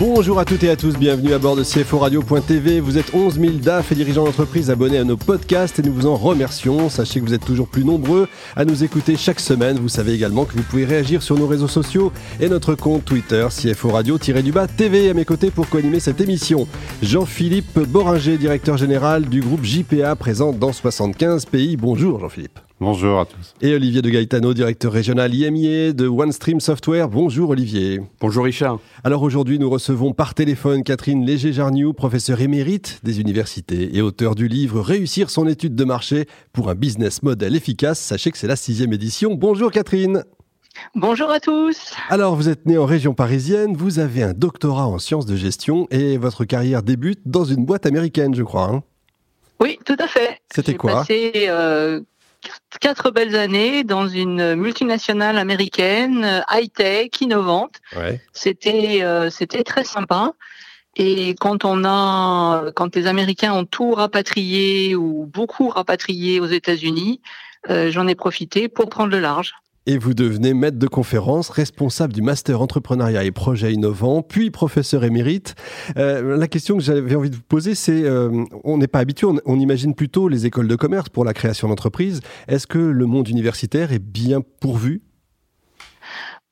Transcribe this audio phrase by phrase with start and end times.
[0.00, 2.80] Bonjour à toutes et à tous, bienvenue à bord de CFO Radio.tv.
[2.80, 6.06] Vous êtes 11 000 DAF et dirigeants d'entreprise abonnés à nos podcasts et nous vous
[6.06, 6.88] en remercions.
[6.88, 8.26] Sachez que vous êtes toujours plus nombreux
[8.56, 9.78] à nous écouter chaque semaine.
[9.78, 13.46] Vous savez également que vous pouvez réagir sur nos réseaux sociaux et notre compte Twitter
[13.50, 16.66] CFO Radio-du-bas TV à mes côtés pour co-animer cette émission.
[17.02, 21.76] Jean-Philippe Boringer, directeur général du groupe JPA présent dans 75 pays.
[21.76, 22.58] Bonjour Jean-Philippe.
[22.82, 23.54] Bonjour à tous.
[23.60, 27.10] Et Olivier de Gaetano, directeur régional IMIA de OneStream Software.
[27.10, 28.00] Bonjour Olivier.
[28.22, 28.78] Bonjour Richard.
[29.04, 34.48] Alors aujourd'hui, nous recevons par téléphone Catherine Léger-Jarniou, professeure émérite des universités et auteur du
[34.48, 36.24] livre Réussir son étude de marché
[36.54, 38.00] pour un business model efficace.
[38.00, 39.34] Sachez que c'est la sixième édition.
[39.34, 40.24] Bonjour Catherine.
[40.94, 41.92] Bonjour à tous.
[42.08, 45.86] Alors, vous êtes né en région parisienne, vous avez un doctorat en sciences de gestion
[45.90, 48.70] et votre carrière débute dans une boîte américaine, je crois.
[48.70, 48.82] Hein
[49.60, 50.40] oui, tout à fait.
[50.50, 51.00] C'était quoi?
[51.00, 52.00] passé, euh,
[52.80, 57.76] quatre belles années dans une multinationale américaine, high-tech, innovante.
[58.32, 60.32] C'était euh, c'était très sympa.
[60.96, 67.20] Et quand on a, quand les Américains ont tout rapatrié ou beaucoup rapatrié aux États-Unis,
[67.68, 69.54] euh, j'en ai profité pour prendre le large
[69.90, 75.02] et vous devenez maître de conférence, responsable du master entrepreneuriat et projets innovants, puis professeur
[75.02, 75.56] émérite.
[75.96, 79.26] Euh, la question que j'avais envie de vous poser, c'est, euh, on n'est pas habitué,
[79.26, 82.20] on, imagine plutôt les écoles de commerce pour la création d'entreprises.
[82.46, 85.02] Est-ce que le monde universitaire est bien pourvu?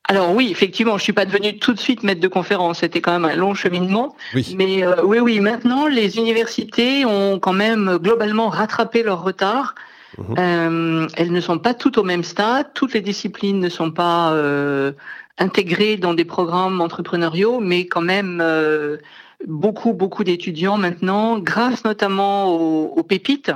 [0.03, 2.79] Alors oui, effectivement, je suis pas devenu tout de suite maître de conférence.
[2.79, 4.17] C'était quand même un long cheminement.
[4.35, 4.53] Oui.
[4.57, 9.75] Mais euh, oui, oui, maintenant les universités ont quand même globalement rattrapé leur retard.
[10.17, 10.35] Mhm.
[10.37, 14.33] Euh, elles ne sont pas toutes au même stade, toutes les disciplines ne sont pas
[14.33, 14.91] euh,
[15.37, 18.97] intégrées dans des programmes entrepreneuriaux, mais quand même euh,
[19.47, 23.51] beaucoup, beaucoup d'étudiants maintenant, grâce notamment aux, pépites,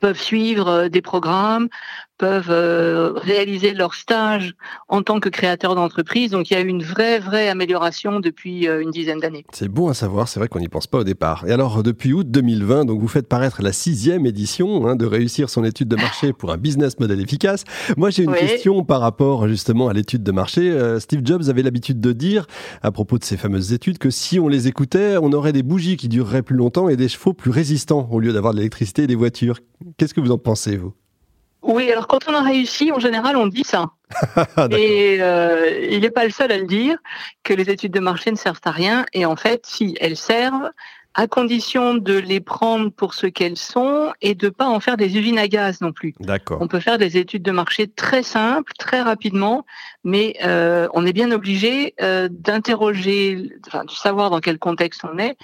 [0.00, 1.68] peuvent suivre des programmes,
[2.18, 4.54] peuvent euh, réaliser leur stage
[4.88, 6.30] en tant que créateur d'entreprise.
[6.30, 9.44] Donc il y a eu une vraie, vraie amélioration depuis euh, une dizaine d'années.
[9.52, 11.44] C'est bon à savoir, c'est vrai qu'on n'y pense pas au départ.
[11.46, 15.50] Et alors depuis août 2020, donc vous faites paraître la sixième édition hein, de réussir
[15.50, 17.64] son étude de marché pour un business model efficace.
[17.96, 20.70] Moi j'ai une question par rapport justement à l'étude de marché.
[20.70, 22.46] Euh, Steve Jobs avait l'habitude de dire
[22.82, 25.96] à propos de ces fameuses études que si on les écoutait, on aurait des bougies
[25.96, 29.06] qui dureraient plus longtemps et des chevaux plus résistants au lieu d'avoir de l'électricité et
[29.06, 29.58] des voitures.
[29.96, 30.94] Qu'est-ce que vous en pensez vous?
[31.64, 33.90] Oui, alors quand on a réussi, en général, on dit ça.
[34.70, 36.98] et euh, il n'est pas le seul à le dire,
[37.42, 39.06] que les études de marché ne servent à rien.
[39.12, 40.70] Et en fait, si, elles servent,
[41.14, 45.16] à condition de les prendre pour ce qu'elles sont et de pas en faire des
[45.16, 46.12] usines à gaz non plus.
[46.18, 46.58] D'accord.
[46.60, 49.64] On peut faire des études de marché très simples, très rapidement,
[50.02, 55.18] mais euh, on est bien obligé euh, d'interroger, enfin, de savoir dans quel contexte on
[55.18, 55.36] est,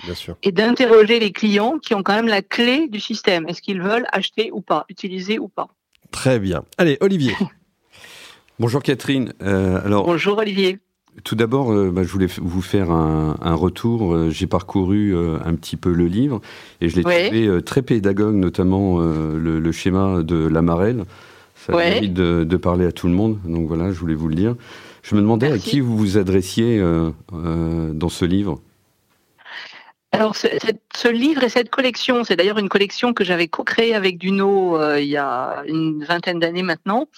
[0.42, 3.48] et d'interroger les clients qui ont quand même la clé du système.
[3.48, 5.68] Est-ce qu'ils veulent acheter ou pas, utiliser ou pas.
[6.10, 6.64] Très bien.
[6.78, 7.34] Allez, Olivier.
[8.58, 9.32] Bonjour Catherine.
[9.42, 10.78] Euh, alors, Bonjour Olivier.
[11.24, 14.14] Tout d'abord, euh, bah, je voulais vous faire un, retour.
[14.14, 16.40] Euh, j'ai parcouru un petit peu le livre
[16.80, 21.04] et je l'ai trouvé très pédagogue, notamment le, schéma de la marelle.
[21.54, 24.34] Ça a envie de, parler à tout le monde, donc voilà, je voulais vous le
[24.34, 24.54] dire.
[25.02, 26.82] Je me demandais à qui vous vous adressiez
[27.32, 28.60] dans ce livre.
[30.12, 34.76] Alors, ce, livre et cette collection, c'est d'ailleurs une collection que j'avais co-créée avec Duno
[34.76, 37.08] euh, il y a une vingtaine d'années maintenant.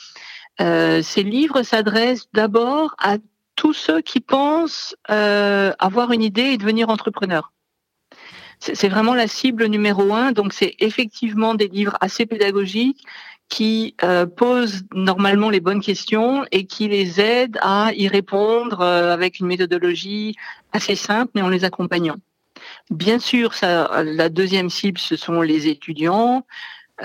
[0.61, 3.17] Euh, ces livres s'adressent d'abord à
[3.57, 7.53] tous ceux qui pensent euh, avoir une idée et devenir entrepreneur.
[8.61, 10.31] C'est vraiment la cible numéro un.
[10.31, 13.03] Donc, c'est effectivement des livres assez pédagogiques
[13.49, 13.97] qui
[14.37, 20.37] posent normalement les bonnes questions et qui les aident à y répondre avec une méthodologie
[20.73, 22.19] assez simple, mais en les accompagnant.
[22.93, 26.45] Bien sûr, ça, la deuxième cible, ce sont les étudiants,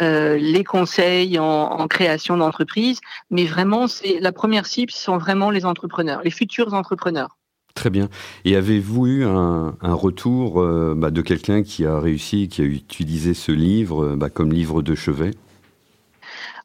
[0.01, 2.99] euh, les conseils en, création d'entreprise,
[3.31, 7.37] mais vraiment, c'est la première cible, ce sont vraiment les entrepreneurs, les futurs entrepreneurs.
[7.73, 8.09] Très bien.
[8.43, 13.33] Et avez-vous eu un, retour euh, bah, de quelqu'un qui a réussi, qui a utilisé
[13.33, 15.31] ce livre euh, bah, comme livre de chevet?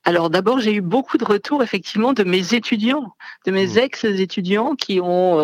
[0.02, 3.14] Alors d'abord, j'ai eu beaucoup de retours effectivement de mes étudiants,
[3.46, 3.79] de mes mmh.
[3.79, 5.38] ex-étudiants qui ont,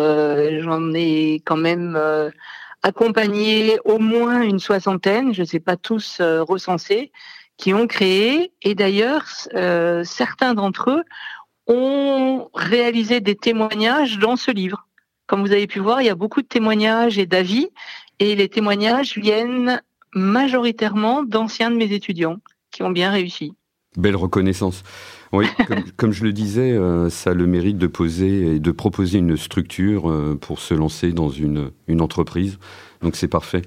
[0.59, 1.97] j'en ai quand même
[2.83, 7.11] accompagné au moins une soixantaine, je ne sais pas tous euh, recensés,
[7.57, 11.03] qui ont créé, et d'ailleurs, euh, certains d'entre eux
[11.67, 14.87] ont réalisé des témoignages dans ce livre.
[15.27, 17.69] Comme vous avez pu voir, il y a beaucoup de témoignages et d'avis,
[18.19, 19.81] et les témoignages viennent
[20.13, 22.37] majoritairement d'anciens de mes étudiants
[22.71, 23.53] qui ont bien réussi.
[23.97, 24.83] Belle reconnaissance.
[25.31, 25.45] Oui,
[25.97, 29.37] comme, je le disais, euh, ça a le mérite de poser et de proposer une
[29.37, 32.57] structure euh, pour se lancer dans une, une entreprise.
[33.01, 33.61] Donc c'est parfait.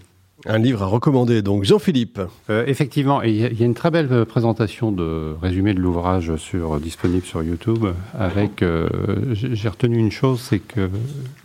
[0.47, 2.21] Un livre à recommander, donc Jean-Philippe.
[2.51, 7.25] Euh, effectivement, il y, a une très belle présentation de résumé de l'ouvrage sur disponible
[7.25, 7.87] sur YouTube.
[8.19, 8.89] Avec, euh,
[9.35, 10.91] j'ai retenu une chose, c'est que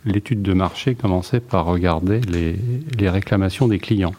[0.04, 4.14] l'étude de marché commençait par regarder les, réclamations des clients,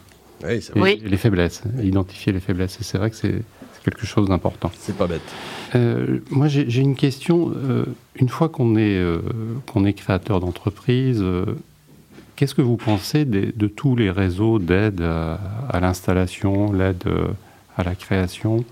[0.76, 2.78] oui, et, les faiblesses, identifier les faiblesses.
[2.80, 3.42] Et c'est vrai que c'est
[3.84, 4.70] quelque chose d'important.
[4.78, 5.22] C'est pas bête.
[6.30, 7.52] moi, j'ai une question.
[8.16, 9.02] une fois qu'on est
[9.66, 11.24] qu'on est créateur d'entreprise
[12.40, 17.28] Qu'est-ce que vous pensez de, tous les réseaux d'aide à, l'installation, l'aide euh,
[17.76, 18.64] à la création?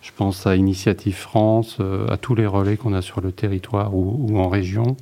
[0.00, 3.96] Je pense à Initiative France, euh, à tous les relais qu'on a sur le territoire
[3.96, 4.96] ou, en région.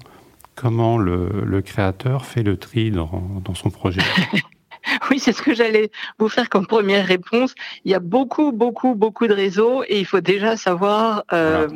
[0.55, 4.01] Comment le, créateur fait le tri dans son projet?
[5.11, 7.55] Oui, c'est ce que j'allais vous faire comme première réponse.
[7.85, 11.69] Il y a beaucoup, beaucoup, beaucoup de réseaux et il faut déjà savoir euh,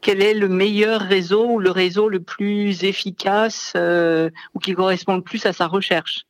[0.00, 5.16] quel est le meilleur réseau ou le réseau le plus efficace euh, ou qui correspond
[5.16, 6.24] le plus à sa recherche.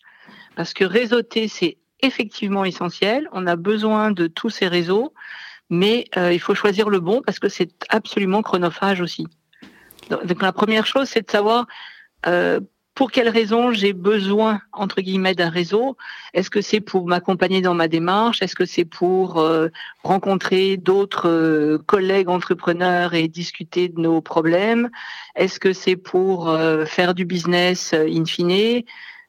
[0.57, 3.29] Parce que réseauter, c'est effectivement essentiel.
[3.33, 5.13] On a besoin de tous ces réseaux,
[5.71, 9.27] mais euh, il faut choisir le bon parce que c'est absolument chronophage aussi.
[10.11, 11.67] Donc la première chose, c'est de savoir
[12.99, 15.97] pour quelles raisons j'ai besoin entre guillemets d'un réseau?
[16.35, 18.43] Est-ce que c'est pour m'accompagner dans ma démarche?
[18.43, 19.69] Est-ce que c'est pour euh,
[20.03, 24.91] rencontrer d'autres euh, collègues entrepreneurs et discuter de nos problèmes?
[25.37, 28.83] Est-ce que c'est pour euh, faire du business in fine?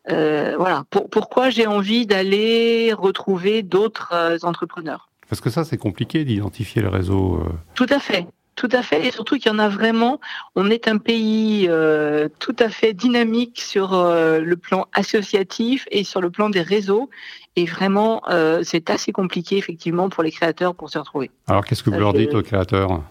[0.08, 0.86] Voilà.
[0.90, 5.12] pourquoi j'ai envie d'aller retrouver d'autres entrepreneurs?
[5.30, 7.44] Parce que ça, c'est compliqué d'identifier le réseau.
[7.76, 8.26] Tout à fait.
[8.60, 10.20] Tout à fait, et surtout qu'il y en a vraiment.
[10.54, 16.04] On est un pays euh, tout à fait dynamique sur euh, le plan associatif et
[16.04, 17.10] sur le plan des réseaux.
[17.56, 21.32] Et vraiment, euh, c'est assez compliqué effectivement pour les créateurs pour se retrouver.
[21.48, 23.02] Alors, qu'est-ce que vous leur dites aux créateurs?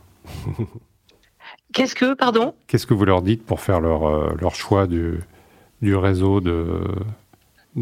[1.73, 2.55] Qu'est-ce que, pardon?
[2.67, 5.19] Qu'est-ce que vous leur dites pour faire leur, leur choix du,
[5.81, 6.83] du réseau de,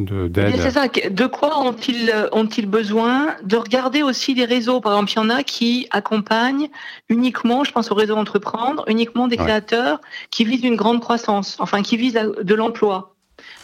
[0.05, 0.89] eh c'est ça.
[0.89, 3.35] De quoi ont-ils ont-ils besoin?
[3.45, 4.81] De regarder aussi des réseaux.
[4.81, 6.69] Par exemple, il y en a qui accompagnent
[7.09, 10.01] uniquement, je pense au réseau Entreprendre, uniquement des créateurs
[10.31, 13.15] qui visent une grande croissance, enfin qui visent de l'emploi.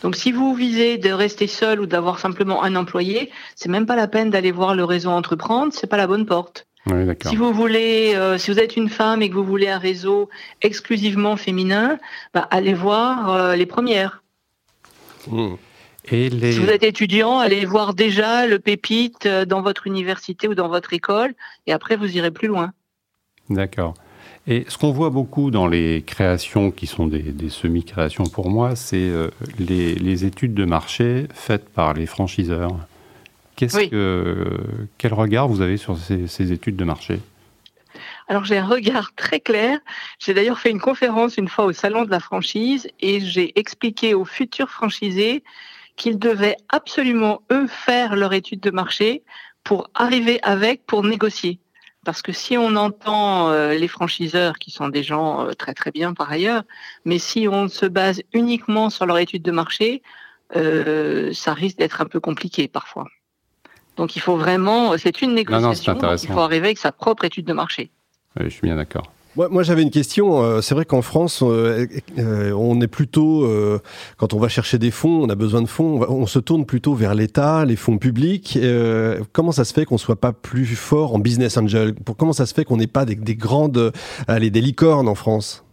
[0.02, 3.96] Donc, si vous visez de rester seul ou d'avoir simplement un employé, c'est même pas
[3.96, 5.73] la peine d'aller voir le réseau Entreprendre.
[5.73, 6.67] C'est pas la bonne porte.
[7.25, 10.28] si vous voulez, euh, si vous êtes une femme et que vous voulez un réseau
[10.62, 11.99] exclusivement féminin,
[12.35, 14.23] bah, allez voir euh, les premières.
[15.28, 15.55] Mmh.
[16.08, 20.69] Si vous êtes étudiant, allez voir déjà le pépite euh, dans votre université ou dans
[20.69, 21.34] votre école,
[21.66, 22.72] et après vous irez plus loin.
[23.49, 23.94] D'accord.
[24.49, 28.96] Et ce qu'on voit beaucoup dans les créations qui sont des, semi-créations pour moi, c'est
[28.96, 32.72] euh, les, études de marché faites par les franchiseurs.
[33.54, 34.58] Qu'est-ce que,
[34.99, 37.20] quel regard vous avez sur ces, ces études de marché?
[38.26, 39.78] Alors j'ai un regard très clair.
[40.19, 44.14] J'ai d'ailleurs fait une conférence une fois au salon de la franchise et j'ai expliqué
[44.14, 45.44] aux futurs franchisés
[46.02, 49.22] qu'ils devaient absolument, eux, faire leur étude de marché
[49.62, 51.60] pour arriver avec, pour négocier.
[52.04, 55.93] Parce que si on entend euh, les franchiseurs, qui sont des gens euh, très très
[55.93, 56.64] bien par ailleurs,
[57.04, 60.02] mais si on se base uniquement sur leur étude de marché,
[60.56, 63.06] euh, ça risque d'être un peu compliqué parfois.
[63.96, 67.52] Donc il faut vraiment, c'est une négociation, il faut arriver avec sa propre étude de
[67.52, 67.93] marché.
[68.37, 69.06] Oui, je suis bien d'accord.
[69.34, 70.43] Moi, j'avais une question.
[70.43, 71.87] Euh, c'est vrai qu'en France, euh,
[72.19, 73.49] euh, on est plutôt,
[74.19, 76.94] quand on va chercher des fonds, on a besoin de fonds, on, se tourne plutôt
[76.94, 78.58] vers l'État, les fonds publics.
[79.32, 81.95] comment ça se fait qu'on soit pas plus fort en business angel?
[82.18, 83.92] Comment ça se fait qu'on n'ait pas des, grandes,
[84.28, 85.64] allez, des licornes en France?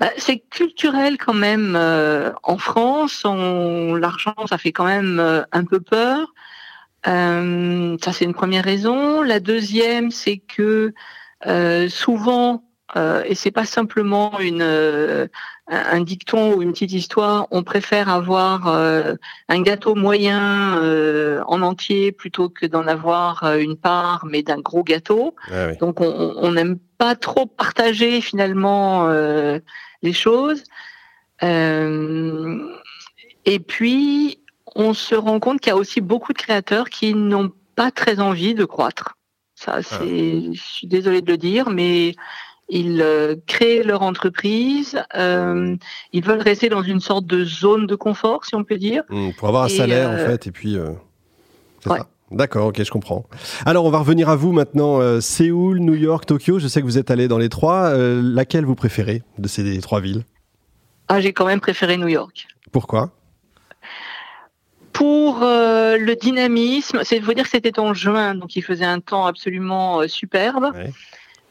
[0.00, 1.76] Bah, c'est culturel quand même
[2.42, 3.24] en France.
[3.24, 5.20] L'argent, ça fait quand même
[5.52, 6.34] un peu peur.
[7.04, 9.22] ça, c'est une première raison.
[9.22, 10.92] La deuxième, c'est que
[11.46, 12.64] euh, souvent,
[12.96, 15.26] euh, et c'est pas simplement une euh,
[15.66, 19.14] un dicton ou une petite histoire, on préfère avoir euh,
[19.48, 25.34] un gâteau moyen en entier plutôt que d'en avoir une part, mais d'un gros gâteau.
[25.50, 29.08] Ah Donc on n'aime pas trop partager finalement
[30.02, 30.64] les choses.
[31.40, 31.48] et
[33.66, 34.38] puis
[34.76, 38.20] on se rend compte qu'il y a aussi beaucoup de créateurs qui n'ont pas très
[38.20, 39.13] envie de croître.
[39.64, 39.82] Ça, ah.
[39.82, 42.14] c'est, je suis désolée de le dire, mais
[42.68, 45.76] ils euh, créent leur entreprise, euh,
[46.12, 49.04] ils veulent rester dans une sorte de zone de confort, si on peut dire.
[49.08, 50.76] Mmh, pour avoir un salaire, en euh, fait, et puis.
[51.80, 52.08] c'est ça.
[52.30, 53.26] D'accord, ok, je comprends.
[53.64, 55.20] Alors, on va revenir à vous maintenant.
[55.20, 57.94] Séoul, New York, Tokyo, je sais que vous êtes allé dans les trois.
[57.94, 60.24] laquelle vous préférez de ces trois villes?
[61.06, 62.48] Ah, j'ai quand même préféré New York.
[62.72, 63.10] Pourquoi?
[64.94, 69.00] Pour euh, le dynamisme, c'est faut dire que c'était en juin, donc il faisait un
[69.00, 70.72] temps absolument euh, superbe.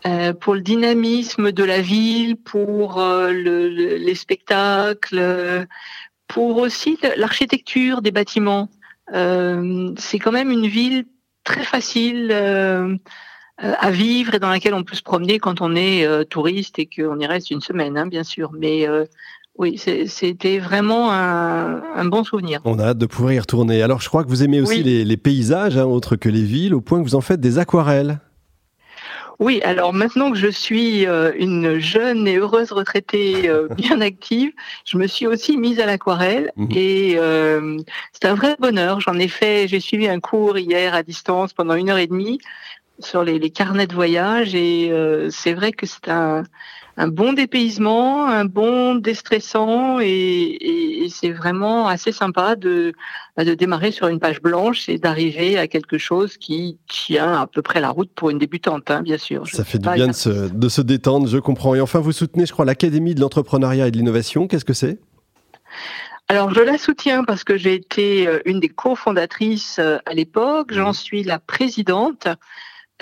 [0.05, 5.65] Euh, pour le dynamisme de la ville, pour le, les spectacles,
[6.27, 8.67] pour aussi l'architecture des bâtiments.
[9.09, 11.05] c'est quand même une ville
[11.45, 12.33] très facile
[13.57, 17.17] à vivre et dans laquelle on peut se promener quand on est touriste et qu'on
[17.17, 18.51] y reste une semaine, hein, bien sûr.
[18.51, 18.85] Mais
[19.59, 22.59] oui, c'était vraiment un, bon souvenir.
[22.65, 23.83] On a hâte de pouvoir y retourner.
[23.83, 26.81] Alors, je crois que vous aimez aussi les, paysages, hein, autres que les villes, au
[26.81, 28.19] point que vous en faites des aquarelles.
[29.39, 34.51] Oui, alors maintenant que je suis euh, une jeune et heureuse retraitée euh, bien active,
[34.85, 36.69] je me suis aussi mise à l'aquarelle mhm.
[36.71, 37.77] et euh,
[38.11, 39.01] c'est un vrai bonheur.
[39.01, 42.39] J'en ai fait, j'ai suivi un cours hier à distance pendant une heure et demie
[42.99, 44.93] sur les, les carnets de voyage et
[45.31, 46.43] c'est vrai que c'est un,
[46.95, 52.93] un bon dépaysement, un bon déstressant et, et, c'est vraiment assez sympa de,
[53.37, 57.61] de démarrer sur une page blanche et d'arriver à quelque chose qui tient à peu
[57.61, 59.47] près la route pour une débutante, hein, bien sûr.
[59.47, 61.73] Ça fait du bien de se, de se détendre, je comprends.
[61.75, 64.47] Et enfin, vous soutenez, je crois, l'Académie de l'entrepreneuriat et de l'innovation.
[64.47, 64.99] Qu'est-ce que c'est?
[66.29, 70.71] Alors, je la soutiens parce que j'ai été euh, une des cofondatrices euh, à l'époque.
[70.71, 72.27] J'en suis la présidente.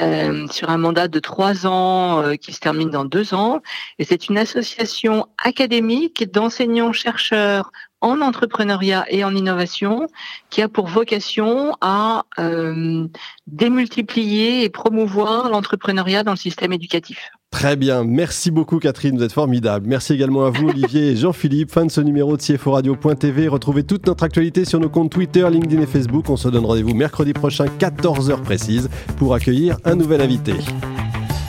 [0.01, 3.61] Euh, sur un mandat de trois ans euh, qui se termine dans deux ans.
[3.99, 10.07] Et c'est une association académique d'enseignants-chercheurs en entrepreneuriat et en innovation
[10.49, 13.07] qui a pour vocation à euh,
[13.45, 17.29] démultiplier et promouvoir l'entrepreneuriat dans le système éducatif.
[17.51, 19.85] Très bien, merci beaucoup Catherine, vous êtes formidable.
[19.87, 21.71] Merci également à vous Olivier et Jean-Philippe.
[21.71, 23.49] Fin de ce numéro de CFO Radio.tv.
[23.49, 26.29] Retrouvez toute notre actualité sur nos comptes Twitter, LinkedIn et Facebook.
[26.29, 30.53] On se donne rendez-vous mercredi prochain, 14h précise, pour accueillir un nouvel invité.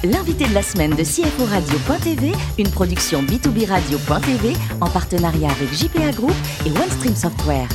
[0.04, 6.10] L'invité de la semaine de CFO Radio.tv, une production B2B Radio.tv en partenariat avec JPA
[6.10, 6.34] Group
[6.66, 7.68] et OneStream Software.